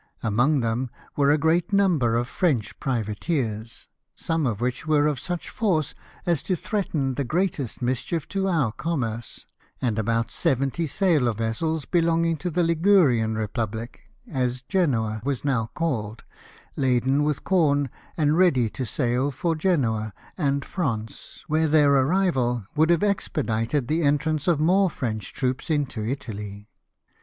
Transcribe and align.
Among 0.23 0.61
them 0.61 0.89
were 1.15 1.31
a 1.31 1.37
gTeat 1.37 1.71
number 1.71 2.15
of 2.15 2.27
French 2.27 2.79
privateers, 2.79 3.87
some 4.15 4.47
of 4.47 4.59
which 4.59 4.87
were 4.87 5.05
of 5.05 5.19
such 5.19 5.47
force 5.51 5.93
as 6.25 6.41
to 6.41 6.55
threaten 6.55 7.13
the 7.13 7.23
greatest 7.23 7.83
mischief 7.83 8.27
to 8.29 8.47
our 8.47 8.71
commerce, 8.71 9.45
and 9.79 9.99
about 9.99 10.31
seventy 10.31 10.87
sail 10.87 11.27
of 11.27 11.37
vessels 11.37 11.85
belonging 11.85 12.37
to 12.37 12.49
the 12.49 12.63
Ligurian 12.63 13.35
Republic, 13.35 14.05
as 14.27 14.63
Genoa 14.63 15.21
was 15.23 15.45
now 15.45 15.69
called, 15.75 16.23
laden 16.75 17.21
with 17.21 17.43
corn, 17.43 17.87
and 18.17 18.35
ready 18.39 18.71
to 18.71 18.87
sail 18.87 19.29
for 19.29 19.53
Genoa 19.53 20.15
and 20.35 20.63
France^ 20.63 21.41
where 21.45 21.67
their 21.67 21.93
arrival 21.93 22.65
would 22.75 22.89
have 22.89 23.03
expedited 23.03 23.87
the 23.87 24.01
entrance 24.01 24.47
of 24.47 24.59
more 24.59 24.89
French 24.89 25.31
troops 25.31 25.69
into 25.69 26.03
Italy. 26.03 26.71